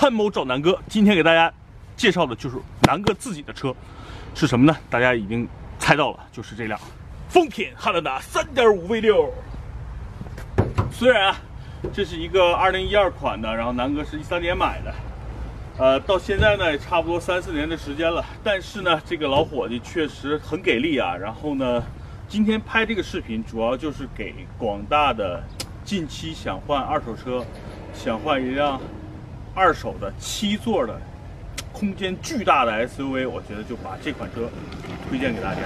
[0.00, 1.52] 参谋找南哥，今天给大家
[1.94, 3.76] 介绍的就是南哥自己的车，
[4.34, 4.74] 是什么呢？
[4.88, 5.46] 大家已经
[5.78, 6.80] 猜到了，就是这辆
[7.28, 9.28] 丰田汉兰达3.5 V6。
[10.90, 11.36] 虽然啊，
[11.92, 14.94] 这是一个2012款的，然后南哥是一三年买的，
[15.76, 21.14] 呃，到现在呢也差不多三四年的时间了，但是呢，这个老伙计确实很给力啊。
[21.14, 21.84] 然后呢，
[22.26, 25.44] 今天拍这个视频主要就是给广大的
[25.84, 27.44] 近期想换二手车，
[27.92, 28.80] 想换一辆。
[29.54, 30.98] 二手的七座的，
[31.72, 34.48] 空间巨大的 SUV，我觉得就把这款车
[35.08, 35.60] 推荐给大家。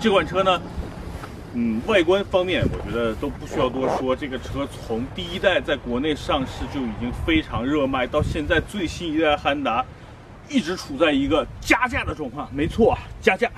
[0.00, 0.60] 这款车呢，
[1.52, 4.16] 嗯，外观方面我觉得都不需要多说。
[4.16, 9.84] 这个车从第一代在国内上市就已经非常热卖，到现在最新一代汉达
[10.48, 12.48] 一直处在一个加价的状况。
[12.54, 13.50] 没错，加价。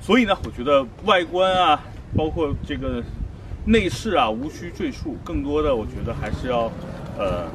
[0.00, 1.82] 所以呢，我觉得外观啊，
[2.16, 3.02] 包括这个
[3.64, 5.16] 内饰啊，无需赘述。
[5.24, 6.70] 更多的，我觉得还是要。
[7.16, 7.48] 呃，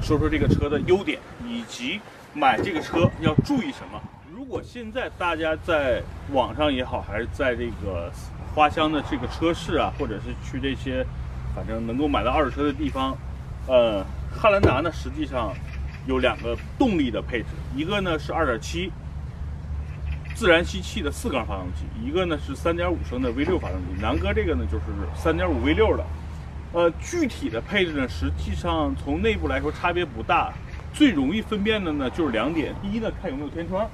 [0.00, 2.00] 说说这个车的优点，以及
[2.32, 4.00] 买这个车要注意什么。
[4.32, 8.10] 如果现在大家在网上也好，还是在这个
[8.54, 11.04] 花乡的这个车市啊，或者是去这些
[11.54, 13.16] 反正能够买到二手车的地方，
[13.66, 15.52] 呃，汉兰达呢实际上
[16.06, 18.90] 有两个动力的配置，一个呢是2.7
[20.34, 24.00] 自然吸气的四缸发动机，一个呢是3.5升的 V6 发动机。
[24.00, 24.84] 南哥这个呢就是
[25.28, 26.04] 3.5 V6 的。
[26.72, 30.52] 呃，具体的配置呢，实际上从内部来说差别不大，
[30.92, 32.72] 最容易分辨的呢就是两点。
[32.80, 33.88] 第一呢，看有没有天窗。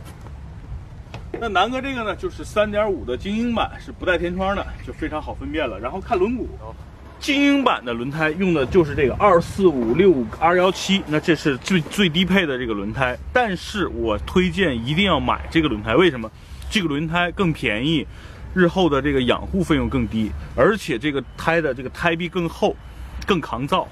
[1.39, 5.79] 那南哥这个呢，就是3.5的精英版，是不带天窗的，就非常好分辨了。
[5.81, 6.47] 然后看轮毂，
[7.19, 13.17] 精英版的轮胎用的就是这个24565 R17，那这是最最低配的这个轮胎。
[13.33, 16.31] 但是我推荐一定要买这个轮胎，为什么？
[16.71, 18.07] 这个轮胎更便宜。
[18.57, 22.75] 日后的这个养护费用更低，而且这个胎的这个胎壁更厚，
[23.27, 23.87] 更抗造。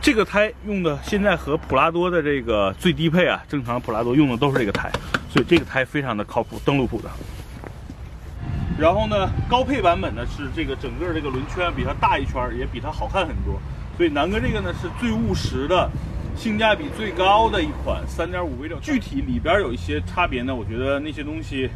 [0.00, 4.90] 这个胎用的现在和普拉多的这个最低配啊，正常普拉多用的都是这个胎，
[5.28, 7.10] 所以这个胎非常的靠谱，登陆普的。
[8.78, 13.60] 然后呢，高配版本呢是这个整个这个轮圈比它大一圈，也比它好看很多。
[13.98, 15.90] 所以南哥这个呢是最务实的，
[16.34, 18.80] 性价比最高的一款3.5 V6。
[18.80, 21.68] 具体里边有一些差别呢，我觉得那些东西。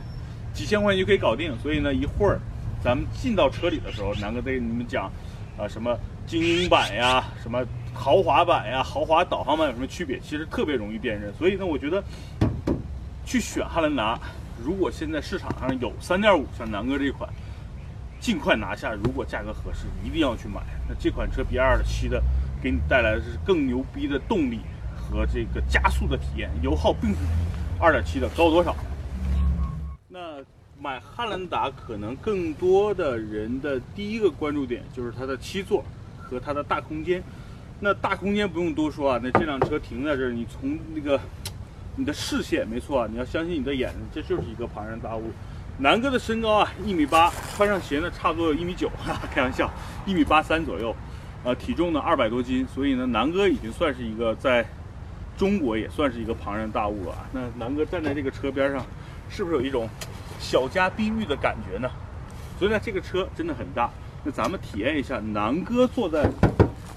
[0.53, 2.39] 几千块钱就可以搞定，所以呢，一会儿
[2.83, 5.11] 咱们进到车里的时候，南哥再给你们讲，
[5.57, 7.65] 啊，什么精英版呀，什么
[7.95, 10.19] 豪华版呀，豪华导航版有什么区别？
[10.21, 11.33] 其实特别容易辨认。
[11.35, 12.03] 所以呢，我觉得
[13.25, 14.19] 去选汉兰达，
[14.63, 17.29] 如果现在市场上有3.5像南哥这款，
[18.21, 18.93] 尽快拿下。
[18.93, 20.61] 如果价格合适，一定要去买。
[20.89, 22.23] 那这款车比2.7的
[22.63, 24.61] 给你带来的是更牛逼的动力
[24.97, 28.77] 和这个加速的体验，油耗并不比2.7的高多少。
[30.15, 30.37] 那
[30.79, 35.83] 买汉兰达可能更多的人的第一个关注点就是它的七座
[36.21, 37.23] 和它的大空间。
[37.81, 41.19] 那大空间不用多说啊，那这辆车停在这儿，你从那个
[41.97, 45.31] 你的视线，没错啊，你要相信你的眼睛，这就是一个庞然大物。
[45.79, 48.91] 南哥的身高啊，一米八，穿上鞋呢，差不多有一米九，
[49.33, 49.71] 开玩笑，
[50.05, 50.95] 一米八三左右。
[51.43, 54.65] 呃，体重呢二百多斤，所以呢，南哥已经算是一个在
[55.39, 57.27] 中国也算是一个庞然大物了啊。
[57.33, 58.85] 那南哥站在这个车边上。
[59.35, 59.89] 是不是有一种
[60.39, 61.91] 小家碧玉的感觉呢？
[62.59, 63.89] 所以呢，这个车真的很大。
[64.23, 66.29] 那咱们体验一下南哥坐在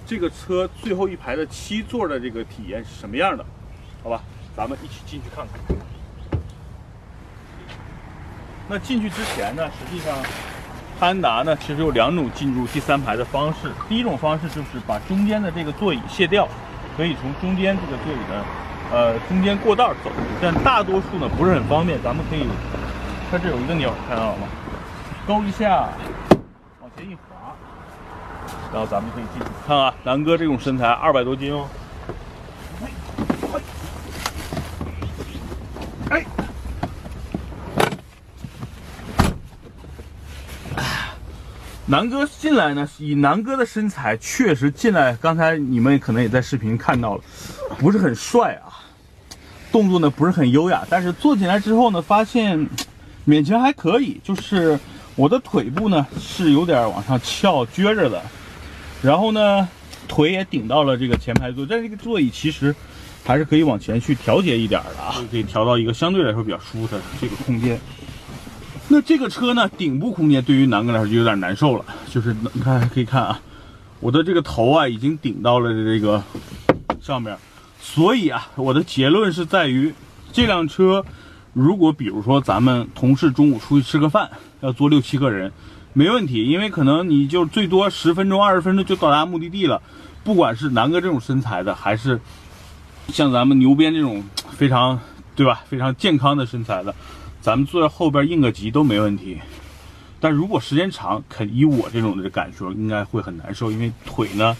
[0.05, 3.45] 这个车最后一排的七座的这个体验是什么样的？
[4.03, 4.21] 好吧，
[4.55, 5.77] 咱们一起进去看看。
[8.67, 10.13] 那进去之前呢，实际上
[10.99, 13.71] 汉达呢其实有两种进入第三排的方式。
[13.87, 16.47] 第一种方式就是把中间的这个座椅卸掉，
[16.97, 18.64] 可以从中间这个座椅的。
[18.91, 22.01] 呃，中间过道走，但大多数呢不是很方便。
[22.01, 22.47] 咱们可以，
[23.29, 24.47] 它这有一个钮，看到了吗？
[25.27, 25.89] 勾一下，
[26.79, 27.55] 往前一滑，
[28.71, 29.47] 然后咱们可以进去。
[29.67, 31.67] 看啊，南哥这种身材，二百多斤哦。
[36.11, 36.23] 哎，
[41.87, 47.23] 南哥进来呢，以南哥的身材，确实进来，刚才你们可能也在视频看到了，
[47.79, 48.74] 不是很帅啊。
[49.75, 52.57] 动作呢不是很优雅，但是坐进来之后呢，发现
[53.27, 54.17] 勉强还可以。
[54.23, 54.79] 就是
[55.17, 58.21] 我的腿部呢是有点往上翘撅着的，
[59.01, 59.67] 然后呢
[60.07, 62.73] 腿也顶到了这个前排座，但这个座椅其实
[63.25, 67.77] 还是可以往前去调节一点的啊，可以调到一个相对来说比较舒服的这个空间。
[68.87, 73.41] 那这个车呢，顶部空间对于南哥来说就有点难受了，就是你看可以看啊，
[73.99, 76.23] 我的这个头啊已经顶到了这个
[77.01, 77.35] 上面。
[77.79, 79.93] 所以啊，我的结论是在于，
[80.33, 81.05] 这辆车，
[81.53, 84.29] 如果比如说咱们同事中午出去吃个饭，
[84.61, 85.51] 要坐六七个人，
[85.93, 89.81] 没问题，因为可能你就最多十分钟、二十分钟就到达目的地了。
[90.23, 92.19] 不管是南哥这种身材的，还是
[93.09, 94.99] 像咱们牛鞭这种非常
[95.35, 96.93] 对吧，非常健康的身材的，
[97.39, 99.37] 咱们坐在后边应个急都没问题。
[100.19, 104.57] 但如果时间长，肯以我这种的感受，应该会很难受，因为腿呢，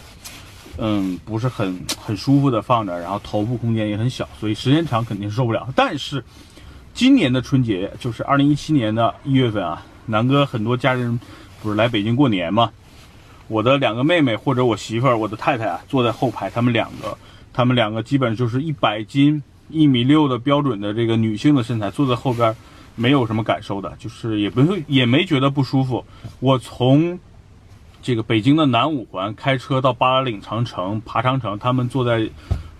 [0.78, 5.68] 嗯，不是很很舒服的放着，然后头部空间也很小，所以时间长肯定受不了。
[5.74, 6.24] 但是
[6.94, 11.18] 今年的春节就是二零一七年的一月份啊，南哥很多家人
[11.62, 12.70] 不是来北京过年嘛，
[13.48, 17.16] 我的两个妹妹或者我媳妇儿、我的太太啊，坐在后排，他们两个，
[17.52, 22.54] 他们两个基本就是一百斤、一米六的标准的这个女性的身材，坐在后边。
[22.98, 26.02] 没有什么感受的，就是也不会也没觉得不舒服。
[26.40, 27.20] 我从
[28.06, 32.30] 这个北京的南五环开车到八达岭长城爬长城，他们坐在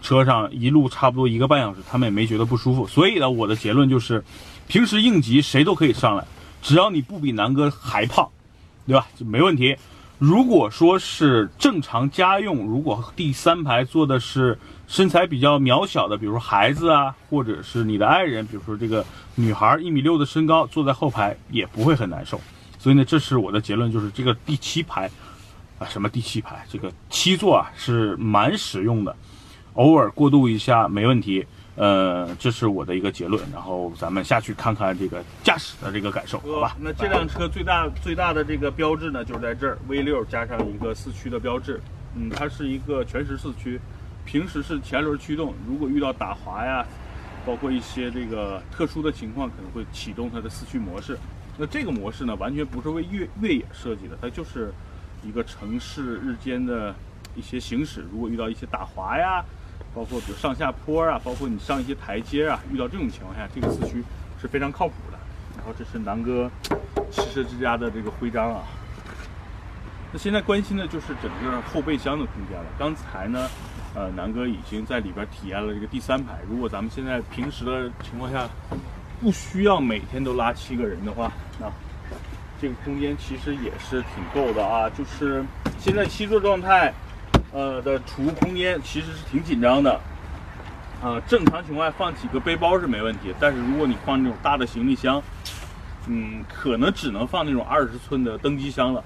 [0.00, 2.86] 车上一路差不多一个半小时，他们也没觉得不舒服。
[2.86, 4.22] 所以呢，我的结论就是，
[4.68, 6.24] 平时应急谁都可以上来，
[6.62, 8.28] 只要你不比南哥还胖，
[8.86, 9.04] 对吧？
[9.16, 9.76] 就没问题。
[10.20, 14.56] 如果说是正常家用，如果第三排坐的是。
[14.86, 22.40] 身材比较渺小的，比如说孩子啊，或者是你的爱人，比如说这个女孩一米六的身高，坐在后排也不会很难受。
[22.86, 25.10] 所以呢，这是我的结论，就是这个第七排
[25.76, 29.16] 啊，什么第七排，这个七座啊是蛮实用的，
[29.74, 31.44] 偶尔过渡一下没问题。
[31.74, 33.42] 呃，这是我的一个结论。
[33.52, 36.76] 然后咱们下去看看这个驾驶的这个感受，好吧？
[36.78, 41.80] 那这辆车最大最大的这个标志呢，就是在这儿 V 六加上一个四驱的标志。
[42.14, 43.80] 嗯，它是一个全时四驱。
[44.24, 46.86] 平时是前轮驱动，如果遇到打滑呀，
[47.44, 51.18] 包括一些这个特殊的情况，可能会启动它的四驱模式。
[51.58, 54.72] 那这个模式呢，完全不是为越越野设计的，它就是
[55.24, 56.94] 一个城市日间的
[57.34, 58.04] 一些行驶。
[58.12, 59.44] 如果遇到一些打滑呀，
[59.94, 64.04] 包括比如上下坡啊，包括你上一些台阶啊，遇到这种情况下，这个四驱
[64.40, 65.18] 是非常靠谱的。
[65.56, 66.50] 然后这是南哥
[67.10, 68.62] 汽车之家的这个徽章啊。
[70.12, 72.66] 那现在关心的就是整个后备箱的空间了。
[72.78, 73.48] 刚才呢。
[73.98, 76.38] 呃，南哥已经在里边体验了这个第三排。
[76.50, 78.46] 如果咱们现在平时的情况下，
[79.20, 81.66] 不需要每天都拉七个人的话，那
[82.60, 84.90] 这个空间其实也是挺够的啊。
[84.90, 85.44] 就是
[85.78, 86.92] 现在七座状态，
[87.52, 90.00] 呃的储物空间其实是挺紧张的。
[91.02, 95.22] 啊，正常情况下放几个背包是没问题，但是如果你放那种大的行李箱，
[96.06, 99.04] 嗯，可能只能放那种二十寸的登机箱了，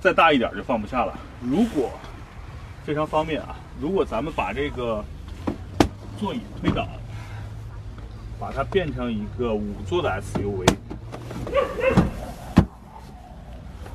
[0.00, 1.18] 再大一点就放不下了。
[1.40, 1.90] 如果
[2.84, 3.56] 非常方便啊。
[3.80, 5.02] 如果咱们把这个
[6.16, 6.86] 座椅推倒，
[8.42, 10.68] 把它变成一个五座的 SUV。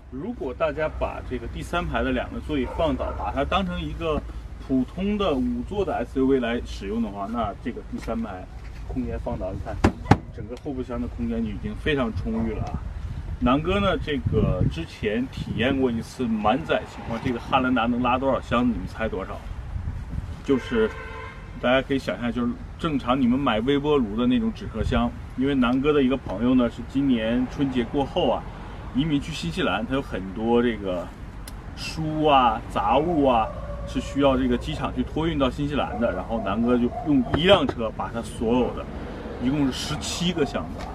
[0.09, 4.21] 如果大家把这个第三排的两个座椅放倒，把它当成一个
[4.65, 8.41] 普通的五座的 SUV 来使用的话，那这个第三排
[8.87, 9.75] 空间放倒，你看
[10.33, 12.79] 整个后备箱的空间就已经非常充裕了啊。
[13.41, 18.65] 南哥呢，这个之前体验过一次满载情况，这个汉兰达能拉多少箱？
[18.65, 19.37] 你们猜多少？
[20.45, 20.89] 就是
[21.61, 28.43] 大家可以想象，就是正常你们买微波炉的那种纸壳箱，因为南哥的一个朋友呢，是今年春节过后啊，
[28.93, 31.07] 移民去新西兰，他有很多这个
[31.75, 33.47] 书啊、杂物啊，
[33.87, 36.11] 是需要这个机场去托运到新西兰的。
[36.11, 38.85] 然后南哥就用一辆车把他所有的，
[39.43, 40.85] 一共是十七个箱子，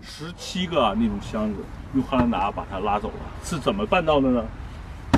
[0.00, 1.56] 十七个那种箱子，
[1.92, 3.14] 用汉兰达把它拉走了。
[3.44, 4.42] 是怎么办到的呢？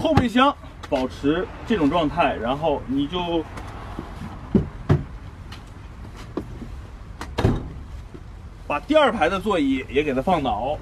[0.03, 0.53] 后备箱
[0.91, 3.45] 保持这种状态，然后你就。
[8.73, 10.79] 把第二排的座椅也给它放倒。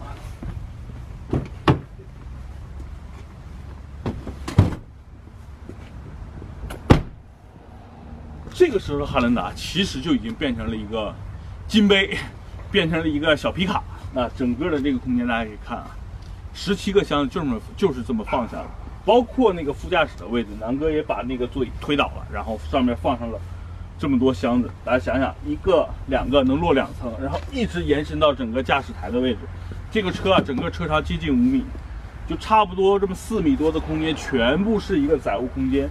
[8.54, 11.12] 这个时候的汉兰达其实就已经变成了一个
[11.66, 12.16] 金杯，
[12.70, 13.82] 变成了一个小皮卡。
[14.14, 15.90] 那整个的这个空间大家可以看啊，
[16.54, 18.70] 十七个箱子就这么就是这么放下了，
[19.04, 23.40] 包括那个副驾驶的位置，南哥也把那个座椅推倒了，然后上面放上了。
[24.00, 29.40] 这么多箱子，大家想想，一个、两个能落两层，然后一直延伸到整个驾驶台的位置。
[29.90, 31.62] 这个车啊，整个车长接近五米，
[32.26, 35.86] 就差不多这么四米多的空间，全部是一个载物空间。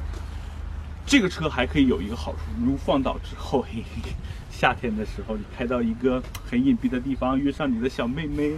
[1.05, 4.11] 这个车还可以有一个好处，如放倒之后，嘿嘿
[4.49, 8.57] 夏天的时候你开到一个很隐蔽的地方，约上你的小妹妹，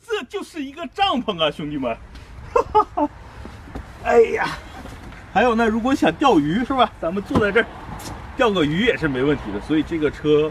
[0.00, 1.96] 这就是一个帐篷啊，兄弟们！
[2.54, 3.10] 哈哈哈！
[4.04, 4.56] 哎呀，
[5.36, 6.90] 还有呢，如果想钓鱼是吧？
[6.98, 7.66] 咱们坐在这儿。
[8.38, 10.50] 钓个鱼也是没问题的，所以这个车，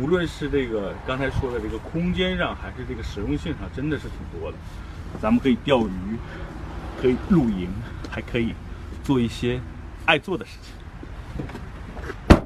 [0.00, 4.56] 无论是这个刚才说的这个空间上，还是这个实用性上，真的是挺多的。
[5.20, 6.16] 咱们可以钓鱼，
[6.98, 7.68] 可以露营，
[8.10, 8.54] 还可以
[9.02, 9.60] 做一些
[10.06, 12.38] 爱做的事情。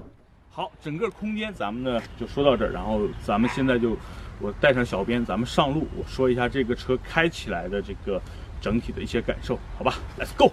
[0.50, 3.97] 好，整个空间咱们呢就说到这儿，然后咱们现在就
[4.40, 8.21] 我带上小编，咱们上路，我说一下这个车开起来的这个
[8.61, 10.50] 整体的一些感受，好吧？Let's go。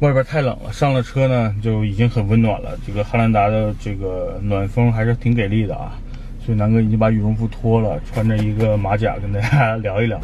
[0.00, 2.78] 外边太冷了，上了车呢就已经很温暖了。
[2.86, 5.92] 这个汉兰达的这个暖风还是挺给力的啊，
[6.44, 10.20] 所以南哥已经把羽绒服脱了，穿着一个马甲跟大家聊一聊。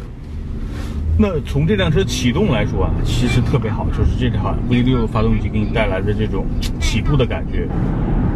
[1.17, 6.45] 那从这辆车启动来说啊，其实特别好，就是这款 V6 发动机给你带来的这种
[6.79, 7.67] 起步的感觉。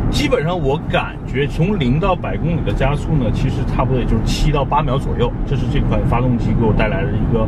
[0.10, 5.32] 基本上我感觉从零到百公里的加速呢，其实差不多也就是七到八秒左右。
[5.46, 7.48] 这是这款发动机给我带来的一个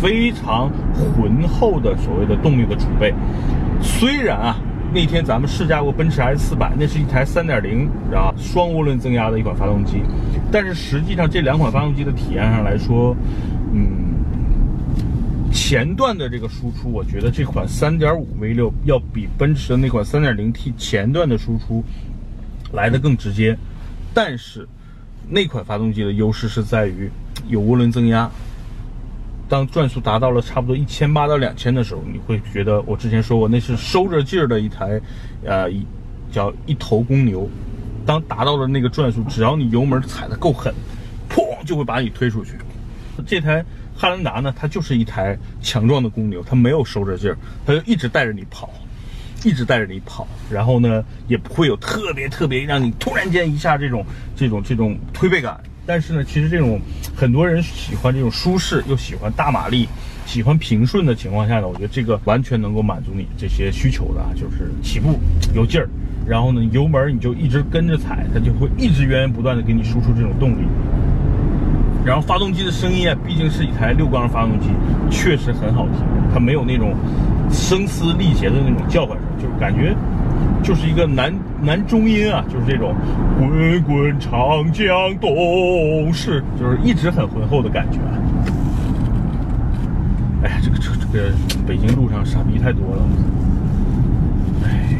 [0.00, 3.12] 非常浑厚的所谓的动力的储备。
[3.80, 4.56] 虽然啊，
[4.94, 10.02] 那天咱们试驾过奔驰 S 四百，那是一台三点零啊双涡轮增压的一款发动机，
[10.52, 13.16] 但是实际上这两款发动机的体验上来说，
[15.56, 21.82] 前段的这个输出，我觉得这款3.5 V6 要比奔驰的那款 3.0T 前段的输出
[22.72, 23.56] 来的更直接，
[24.12, 24.68] 但是
[25.30, 27.10] 那款发动机的优势是在于
[27.48, 28.30] 有涡轮增压。
[29.48, 35.00] 当转速达到了差不多一千八到两千的时候，你会觉得我之前说过那是收着劲儿的一台，
[35.42, 35.68] 呃，
[36.30, 37.48] 叫一头公牛。
[38.04, 40.72] 当达到了那个转速，只要你油门踩得够狠，
[41.30, 42.52] 砰就会把你推出去。
[43.26, 43.64] 这台。
[43.96, 48.70] 汉兰达呢，它就是一台强壮的公牛，它没有收着劲儿，它就一直带着你跑，
[49.42, 54.04] 一直带着你跑，然后呢，也不会有特别特别让你突然间一下这种
[54.36, 55.58] 这种这种推背感。
[55.86, 56.80] 但是呢，其实这种
[57.14, 59.88] 很多人喜欢这种舒适，又喜欢大马力，
[60.26, 65.18] 喜欢平顺的情况下呢，我觉得这个完全能够满足你这些需求的啊，就是起步
[65.54, 65.88] 有劲儿，
[66.26, 70.66] 然后呢，油门你就一直跟着踩，它就会一直源源不断的给你输出这种动力。
[72.06, 74.68] 然后发动机的声音啊，毕竟是一台六缸发动机，
[75.10, 75.96] 确实很好听。
[76.32, 76.94] 它没有那种
[77.50, 79.92] 声嘶力竭的那种叫唤声，就是感觉
[80.62, 82.94] 就是一个男男中音啊，就是这种
[83.36, 87.98] 滚滚长江东逝，就是一直很浑厚的感觉。
[90.44, 91.32] 哎呀，这个车这个
[91.66, 93.02] 北京路上傻逼太多了。
[94.64, 94.96] 哎，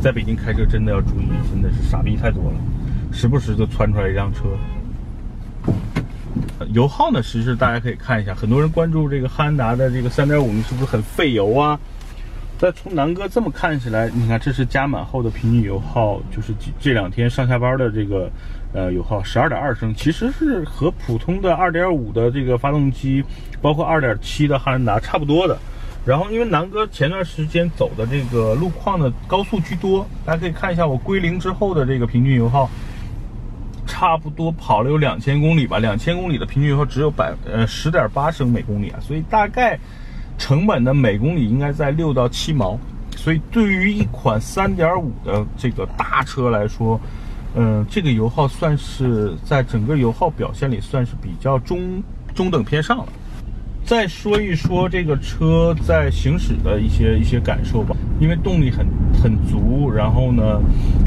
[0.00, 2.56] 在北京开车真的要注意，真的是傻逼太多了，
[3.12, 4.44] 时不时就窜出来一辆车。
[6.72, 7.22] 油耗呢？
[7.22, 11.78] 其实大家可以看一下，很多人关注这个汉兰达的这个3.5，你是不是很费油啊？
[12.58, 18.30] 但从南哥这么看起来，你看这是加满后的平均油耗，就是这两天上下班的这个
[18.72, 23.24] 呃油耗12.2升，其实是和普通的2.5的这个发动机，
[23.60, 25.58] 包括2.7的汉兰达差不多的。
[26.04, 32.70] 然后因为南哥前段时间走的这个路况的高速居多，大家可以看一下我归零之后的这个平均油耗。
[34.02, 39.78] 差不多跑了有两千公里吧，两千公里的平均油耗只有百呃十点八升每公里啊，所以大概
[40.36, 42.76] 成本呢每公里应该在六到七毛，
[43.14, 47.00] 所以对于一款三点五的这个大车来说，
[47.54, 52.02] 嗯，这个油耗算是在整个油耗表现里算是比较中
[52.34, 53.06] 中等偏上了。
[53.84, 58.84] 再说一说这个车在行驶的一些一些感受吧，因为动力很
[59.22, 60.60] 很足，然后呢，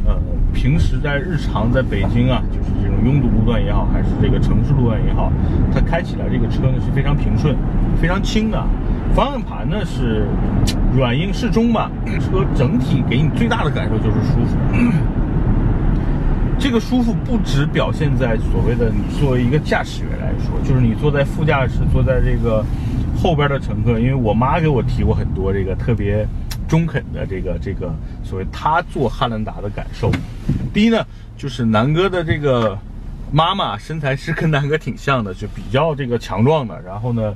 [0.08, 0.18] 呃。
[0.56, 5.32] 平时在日常在北京啊，就是这种拥堵路段也好，还是这个城市路段也好，
[5.72, 7.56] 它开起来这个车呢是非常平顺、
[8.02, 8.66] 非常轻的。
[9.14, 10.26] 方向盘呢是
[10.96, 14.58] 软硬适中吧，车整体给你最大的感受就是舒服。
[16.58, 22.64] 这个舒服不只表现在所谓的你作为一个驾驶员来说，就是你坐在副驾驶、坐在这个
[23.16, 26.26] 后边的乘客，因为我妈给我提过很多这个特别。
[26.68, 27.94] 中肯的这个这个
[28.24, 30.12] 所谓他坐汉兰达的感受，
[30.74, 31.06] 第一呢，
[31.38, 32.78] 就是南哥的这个
[33.32, 36.82] 妈妈身材是跟南哥挺像的，就比较这个强壮的。
[36.82, 37.36] 然后呢，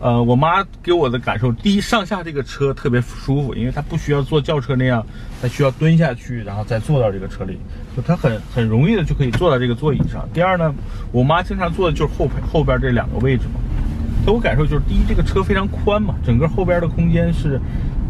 [0.00, 5.06] 呃，我妈给我的感受，第一上下这个车特别舒服，因为她不需要坐轿车那样，
[5.40, 7.58] 她需要蹲下去，然后再坐到这个车里，
[7.96, 10.28] 就她很很容易的就可以坐到这个座椅上。
[10.32, 10.74] 第二呢，
[11.12, 13.60] 我妈经常坐的就是后排后边这两个位置嘛，
[14.26, 17.60] 给我感受就是第一，这个车非常宽嘛，整个后边的空间是。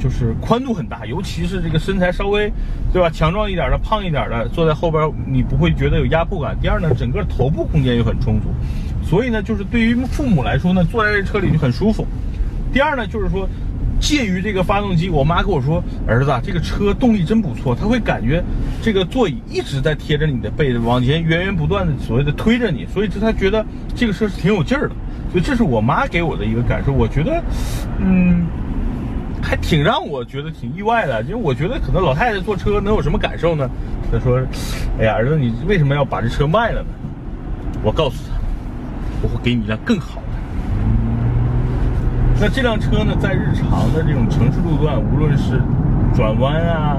[0.00, 2.50] 就是宽度很大，尤其是这个身材稍微，
[2.90, 3.10] 对吧？
[3.10, 6.56] 强壮一点的、胖一点的，坐在后边你不会觉得有压迫感。
[6.58, 8.48] 第二呢，整个头部空间又很充足，
[9.04, 12.06] 所以呢，就是对于父母来说呢，坐在这车里就很舒服。
[12.72, 13.46] 第二呢，就是说，
[14.00, 18.42] 介于这个发动机，我妈跟我说，儿子，这个车动力真不错，他会感觉
[18.80, 23.62] 这个座椅一直在贴着你的背，往前源源不断的所谓的推着你，所以这他觉得
[23.94, 24.94] 这个车是挺有劲儿的。
[25.30, 27.42] 所以这是我妈给我的一个感受，我觉得，
[27.98, 28.46] 嗯。
[29.42, 33.68] 还挺让我觉得挺意外的，因为我觉得可能老太太坐车能有什么感受呢？
[34.12, 34.40] 她说
[34.98, 36.88] ：“哎呀，儿子，你为什么要把这车卖了呢？”
[37.82, 38.34] 我告诉她
[39.22, 40.26] ：“我会给你一辆更好的。”
[42.40, 45.60] 那这辆车呢，在日常的这种城市路段，无论是
[46.14, 46.96] 转弯啊，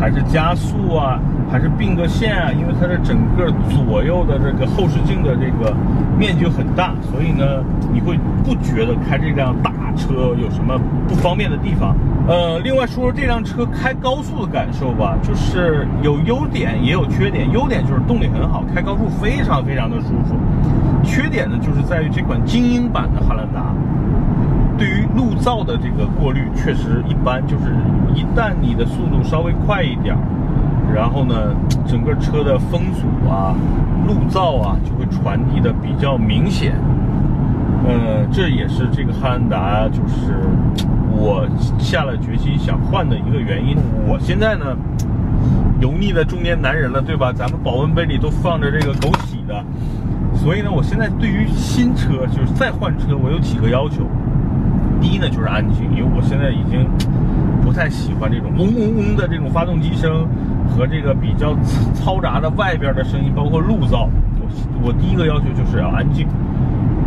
[0.00, 1.20] 还是加速啊，
[1.52, 5.76] 还是并个线啊，因为它的整个左右的这个后视镜的这个
[6.18, 11.94] 面积很大，所以呢，你会不觉得开这辆大车有什么不方便的地方。
[12.26, 17.50] 呃，另外说说这辆车开高速的感受吧，就是有优点也有缺点。
[17.52, 20.36] 优点就是动力很好，开高速非常非常的舒服。
[21.04, 23.74] 缺点呢，就是在于这款精英版的汉兰达。
[24.78, 27.74] 对于路噪的这个过滤确实一般，就是
[28.14, 30.16] 一旦你的速度稍微快一点，
[30.94, 31.34] 然后呢，
[31.86, 33.54] 整个车的风阻啊、
[34.06, 36.74] 路噪啊就会传递的比较明显。
[37.84, 40.34] 呃，这也是这个汉兰达就是
[41.10, 41.44] 我
[41.78, 43.76] 下了决心想换的一个原因。
[44.06, 44.76] 我现在呢，
[45.80, 47.32] 油腻的中年男人了，对吧？
[47.32, 49.64] 咱们保温杯里都放着这个枸杞的，
[50.34, 54.06] 所以呢，我现在对于新车就是再换车，我有几个要求。
[55.00, 56.86] 第一呢就是安静，因为我现在已经
[57.60, 60.28] 不太喜欢这种嗡嗡嗡的这种发动机声
[60.68, 61.54] 和这个比较
[61.94, 64.08] 嘈杂的外边的声音，包括路噪。
[64.40, 64.48] 我
[64.82, 66.26] 我第一个要求就是要安静。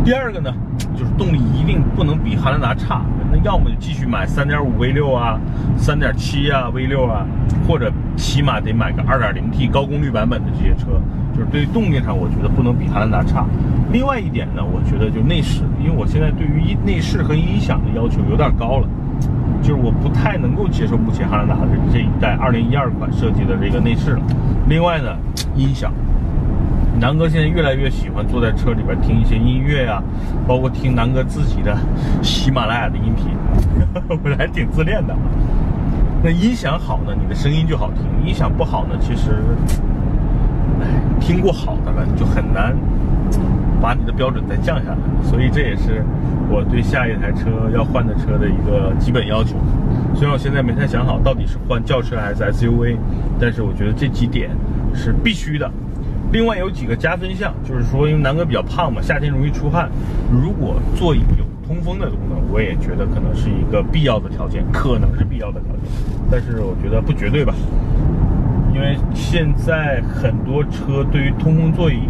[0.04, 0.52] 第二个呢，
[0.96, 3.02] 就是动力一定不能比汉兰达差。
[3.32, 5.38] 那要么就继续买3.5 V6 啊
[5.78, 7.26] ，3.7啊 V6 啊，
[7.66, 11.00] 或者起码得买个 2.0T 高功率版本的这些车。
[11.36, 13.44] 就是对于动力上，我觉得不能比汉兰达差。
[13.92, 18.88] 另外一点呢，我觉得就内饰，因为我现在对于内饰和音响的要求有点高了，
[19.62, 24.22] 就是我不太能够接受目前汉兰达的这一代2012款设计的这个内饰了。
[24.68, 25.16] 另外呢，
[25.54, 25.92] 音响。
[26.98, 30.02] 南哥现在越来越喜欢坐在车里边听一些音乐啊，
[30.48, 31.76] 包括听南哥自己的
[32.22, 33.36] 喜马拉雅的音频，
[34.08, 35.14] 我还挺自恋的。
[36.22, 39.44] 那音响好呢，你的声音就好听；音响不好呢，其实，
[41.20, 42.76] 听过好的了，你就很难
[43.80, 44.98] 把你的标准再降下来。
[45.22, 46.04] 所以这也是
[46.48, 49.56] 我对下一台车要换的车的一个基本要求。
[50.14, 52.96] 虽然我现在没太想好到底是换轿车还是 SUV，
[53.38, 54.50] 但是我觉得这几点
[54.94, 55.70] 是必须的。
[56.32, 59.88] 另外有几个加分项，就是说，因为南哥比较胖嘛，夏天容易出汗，
[60.30, 65.84] 如果座椅有通风的功能，我也觉得可能是一个必要的条件，可能是必要的条件，
[66.30, 67.54] 但是我觉得不绝对吧，
[68.76, 72.02] 因为现在很多车对于通风座椅，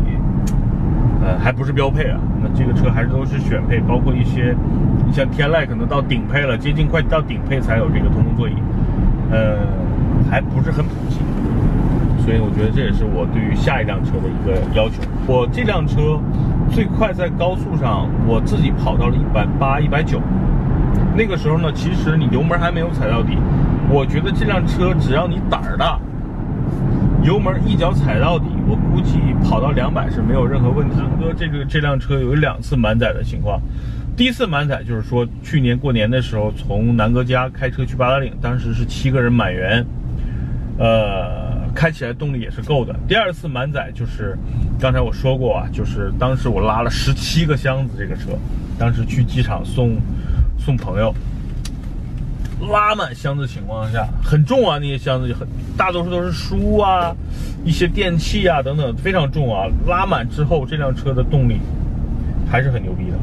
[1.25, 4.53] 呃，还不是标配啊，那这个车还是都是选配，包括一些，
[5.07, 8.55] 你像天籁可能到顶配了，接近快到顶配才有这个通风座椅，
[9.31, 9.59] 呃，
[10.29, 11.21] 还不是很普及。
[12.25, 15.01] 所以我觉得这也是我对于下一辆车的一个要求。
[15.29, 16.19] 我这辆车
[16.69, 20.21] 最快在高速上，我自己跑到了一百八、一百九。
[21.17, 23.39] 那个时候呢，其实你油门还没有踩到底。
[23.89, 25.97] 我觉得这辆车只要你胆儿大，
[27.23, 30.97] 油门一脚踩到底，我估计跑到两百是没有任何问题。
[30.97, 33.61] 南哥这个这辆车有两次满载的情况，
[34.17, 39.85] 第一次满载就是说去年过年的时候从南哥家开车去八达岭，当时是七个人满员，
[40.79, 41.57] 呃。
[41.77, 42.97] 开起来动力也是够的。
[43.07, 44.35] 第二次满载就是
[44.81, 48.31] 刚才我说过啊，就是当时我拉了十七个箱子这个车，
[48.79, 49.95] 当时去机场送
[50.59, 51.15] 送朋友，
[52.71, 57.15] 拉满箱子情况下很重啊，那些箱子就很大多数都是书啊、
[57.65, 59.67] 一些电器啊等等，非常重啊。
[59.87, 61.59] 拉满之后，这辆车的动力
[62.51, 63.19] 还是很牛逼的。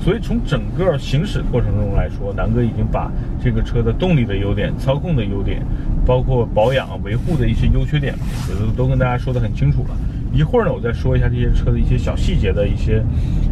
[0.00, 3.10] 所以从整个行驶过程中来说，南哥已经把
[3.42, 5.60] 这个车的动力的优点、操控的优点，
[6.06, 8.14] 包括保养维护的一些优缺点，
[8.48, 9.96] 我觉得都跟大家说得很清楚了。
[10.32, 13.02] 一会儿呢，我再说一下这些车的一些小细节的一些，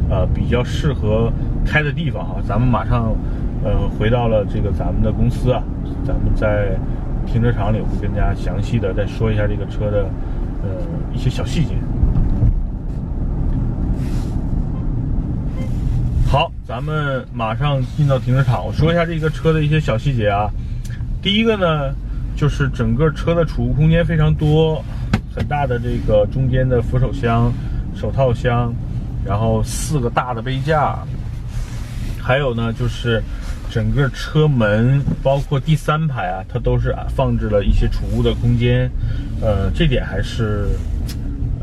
[0.08, 1.32] 呃，比较适合
[1.64, 2.36] 开的地方哈。
[2.46, 3.12] 咱们马上，
[3.66, 5.60] 呃，回到了这个咱们的公司啊，
[6.06, 6.78] 咱们在
[7.26, 10.04] 停车场里会跟大家详细的再说一下这个车的，
[10.62, 10.68] 呃，
[11.12, 11.74] 一些小细节。
[16.28, 18.64] 好，咱们马上进到停车场。
[18.64, 20.48] 我说一下这个车的一些小细节啊。
[21.20, 21.92] 第一个呢，
[22.36, 24.80] 就是整个车的储物空间非常多，
[25.34, 27.52] 很大的这个中间的扶手箱、
[27.96, 28.72] 手套箱，
[29.24, 30.96] 然后四个大的杯架，
[32.22, 33.20] 还有呢就是
[33.76, 38.90] 整个车门，包括第三排啊，它都是啊放置了一些储物的空间。
[39.42, 40.66] 呃，这点还是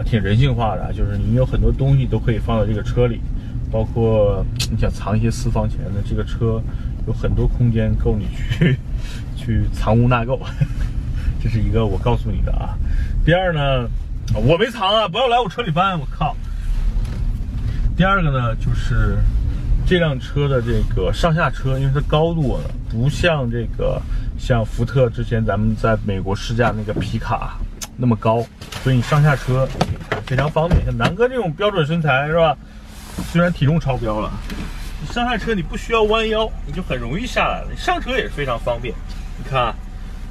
[0.05, 3.19] 挺人性化的，就是你有很多东西都可以放到这个车里。
[3.71, 6.61] 包括你想藏一些私房钱的，这个车
[7.07, 8.77] 有很多空间够你去
[9.35, 10.39] 去藏污纳垢，
[11.41, 12.77] 这是一个我告诉你的啊。
[13.25, 13.89] 第二呢，
[14.35, 16.37] 我没藏啊，不要来我车里翻，我靠。
[17.97, 19.17] 第二个呢，就是
[19.85, 24.01] 这辆车的这个上下车，因为它高度呢不像这个
[24.39, 27.57] 像福特之前咱们在美国试驾那个皮卡
[27.97, 28.45] 那么高，
[28.81, 29.67] 所以你上下车
[30.25, 30.83] 非常方便。
[30.85, 32.57] 像南哥这种标准身材是吧？
[33.31, 34.31] 虽然体重超标了，
[34.99, 37.67] 你上下车你不需要弯腰，你就很容易下来了。
[37.69, 38.95] 你上车也是非常方便。
[39.37, 39.75] 你看，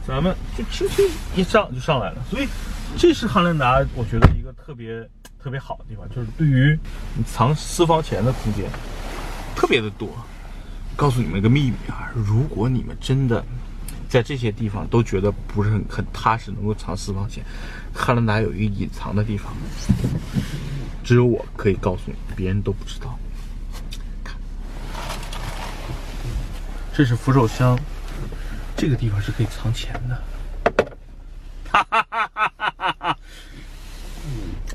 [0.09, 1.05] 咱们就轻轻
[1.37, 2.17] 一上就上来了。
[2.29, 2.49] 所以
[2.97, 5.09] 这是汉兰达，我觉得一个特别
[5.41, 6.77] 特别好的地方，就是对于
[7.15, 8.65] 你藏私房钱的空间
[9.55, 10.09] 特别的多。
[10.95, 13.43] 告诉你们一个秘密啊，如果你们真的
[14.11, 17.43] 在这些地方都觉得不是很很踏实，能够藏私房钱，
[17.95, 19.55] 汉兰达有一个隐藏的地方，
[21.03, 23.19] 只有我可以告诉你，别人都不知道。
[24.23, 24.37] 看，
[26.93, 27.79] 这是扶手箱，
[28.77, 30.23] 这个地方是可以藏钱的。
[31.71, 33.19] 哈哈哈哈哈哈！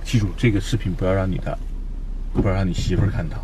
[0.03, 1.55] 记住，这个视频不要让你的，
[2.33, 3.37] 不要让你媳妇看到。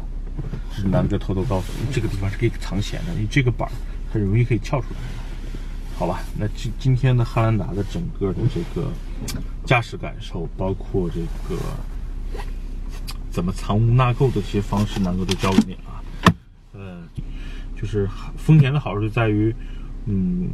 [0.75, 3.69] 是南哥偷偷告诉你，这个地方是可以藏钱的，因为这个板
[4.12, 4.99] 很容易可以撬出来。
[5.95, 8.89] 好吧，那今今天的汉兰达的整个的这个
[9.63, 11.62] 驾驶感受，包括这个
[13.29, 16.33] 怎么藏污纳垢的这些方式，南哥都教给你了。
[16.73, 17.03] 呃，
[17.79, 19.55] 就是丰田的好处就在于，
[20.07, 20.49] 嗯，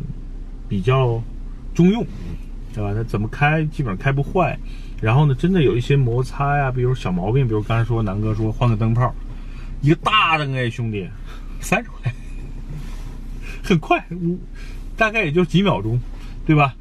[0.68, 1.24] 比较
[1.74, 2.06] 中用，
[2.74, 2.94] 对吧？
[2.94, 4.60] 它怎么开基本上开不坏。
[5.02, 9.16] 然后呢，真的有一些摩擦呀，比如小毛病，比如刚才说南哥说换个灯泡。
[9.82, 11.08] 一个大灯哎，兄弟，
[11.62, 12.14] 三十块，
[13.64, 14.40] 很快，五
[14.98, 16.00] 大概也就几秒钟，
[16.46, 16.76] 对吧？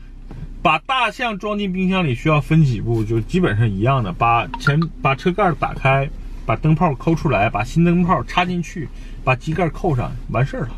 [0.61, 4.13] 把大象装进冰箱里需要分几步，就基本上一样的。
[4.13, 6.11] 把前把车盖打开，
[6.45, 8.89] 把灯泡抠出来，把新灯泡插进去，
[9.23, 10.71] 把机盖扣上，完事儿了，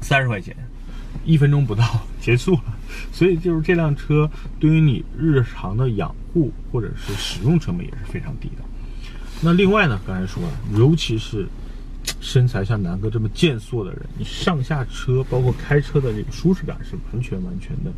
[0.00, 0.56] 三十块钱，
[1.26, 1.84] 一分钟不到
[2.18, 2.64] 结束了。
[3.12, 8.64] 所以就是这辆车对于你日常的养护或者是使用成本也是非常低的。
[9.42, 11.46] 那另外呢，刚才说了，尤其是
[12.20, 17.92] 身材像南哥这么健硕的人，你上下车包括开车的这个舒适感是完全完全的，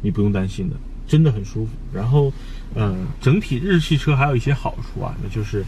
[0.00, 1.70] 你不用担心的，真的很舒服。
[1.92, 2.32] 然后，
[2.74, 5.62] 呃，整体日系车还有一些好处啊，那就是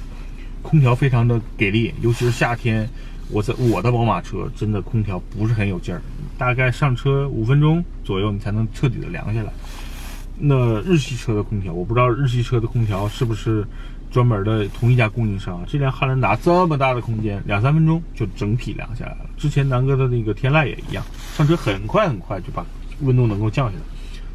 [0.62, 2.88] 空调非常的给力，尤其是夏天，
[3.28, 6.00] 我在我的宝马车真的空调不是很有劲儿，
[6.38, 9.52] 大概上车五分钟左右你才能彻底的凉下来。
[10.38, 13.64] 那日系车的空调，我不知道日系车的空调是不是。
[14.14, 19.26] 专门的同一家供应商，这辆汉兰达这么大的空间，两三分钟就整体凉下来了。
[19.36, 21.04] 之前南哥的那个天籁也一样，
[21.36, 22.64] 上车很快很快就把
[23.00, 23.82] 温度能够降下来。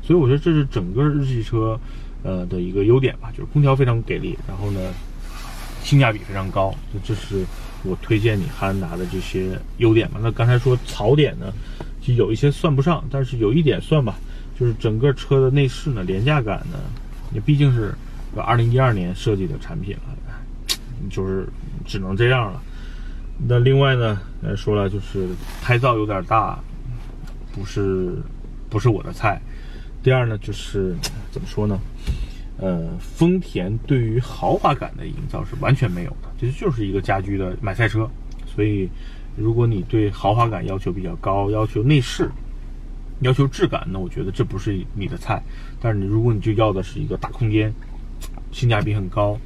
[0.04, 1.80] 所以我觉得这是整个日系车，
[2.24, 4.82] 呃的一个优点吧，就是空调非常给力，然后呢，
[5.82, 6.76] 性价比非常高。
[7.02, 7.46] 这是
[7.84, 10.20] 我推荐你汉兰达的这些优点嘛。
[10.22, 11.54] 那刚才说槽点呢，
[12.02, 14.20] 其实有一些算不上，但是有一点算吧，
[14.60, 16.78] 就是整个车的内饰呢，廉价感呢，
[17.34, 17.94] 也毕竟是。
[18.36, 20.16] 二零一二年设计的产品了，
[21.10, 21.48] 就是
[21.86, 22.62] 只能这样了。
[23.48, 25.30] 那另外呢，呃，说了就是
[25.62, 26.60] 胎噪有点大，
[27.54, 28.18] 不是
[28.70, 29.42] 不是我的菜。
[30.04, 30.96] 第二呢，就是
[31.32, 31.80] 怎么说呢？
[32.58, 38.10] 呃，丰田对于豪华感的营造是完全没有的，这就是一个家居的买菜车。
[38.46, 38.90] 所以，
[39.38, 42.30] 如果你对豪华感要求比较高，要求内饰，
[43.22, 45.42] 要求质感，那我觉得这不是你的菜。
[45.80, 47.74] 但是你如果你就要的是一个大空间。
[48.52, 49.38] 性价比很高，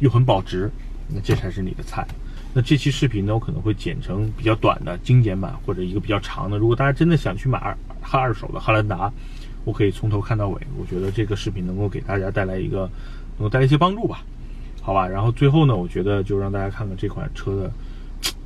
[0.00, 0.70] 又很保值，
[1.08, 2.06] 那这才是你的菜。
[2.54, 6.58] 那这期视频呢，我可能会剪成比较短的精简版，或者一个比较长的。
[6.58, 9.10] 如果大家真的想去买二哈二手的汉兰达，
[9.64, 10.60] 我可以从头看到尾。
[10.76, 12.80] 我觉得这个视频能够给大家带来一个，
[13.38, 14.22] 能够带来一些帮助吧？
[14.82, 15.08] 好吧。
[15.08, 17.72] 然后最后呢，我觉得就让大家看看这款车的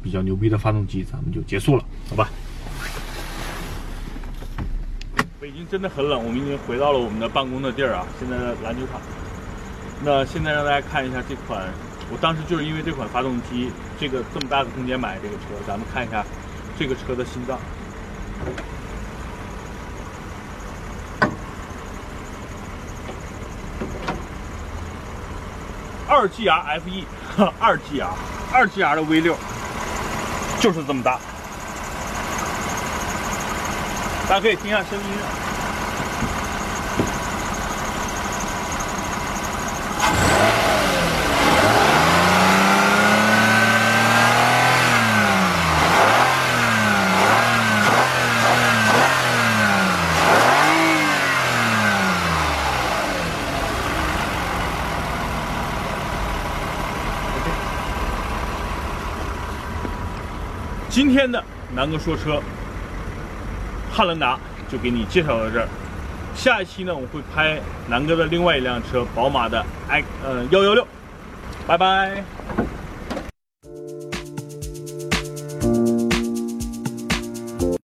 [0.02, 2.30] 比较牛逼的发动机，咱们就结束了，好吧？
[5.40, 9.00] 北京真的很冷，我们已经回到了我们的办公的地儿啊，现在的篮球场。
[10.02, 11.62] 那现在让大家看一下这款，
[12.12, 16.24] 我当时就是因为这款发动机，这个这么大的空间买这个车，咱们看一下
[16.78, 17.58] 这个车的心脏。
[26.08, 27.04] 二 GR FE，
[27.58, 28.06] 二 GR，
[28.52, 29.36] 二 GR 的 V 六
[30.60, 31.18] 就是这么大，
[34.28, 35.04] 大家可以听一下声音
[60.96, 62.40] 今天的南哥说车，
[63.92, 65.68] 汉兰达就给你介绍到这儿。
[66.34, 70.88] 下一期呢，我会拍南哥的另外一辆车，宝马的 X 呃幺幺六。
[71.66, 72.24] 拜拜。